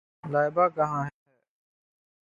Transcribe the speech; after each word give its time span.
لائبہ 0.23 0.67
کہاں 0.75 1.03
ہے؟ 1.05 1.09